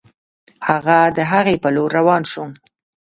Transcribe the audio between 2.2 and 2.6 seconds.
شو